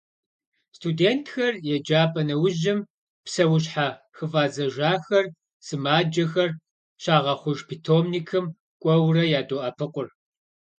Студентхэр 0.77 1.53
еджапӏэ 1.75 2.21
нэужьым, 2.27 2.79
псэущьхьэ 3.25 3.87
хыфӏадзэжахэр, 4.15 5.25
сымаджэхэр, 5.65 6.51
щагъэхъуж 7.01 7.59
питомникым 7.67 8.45
кӏуэуэрэ 8.81 9.23
ядоӏэпыкъур. 9.39 10.07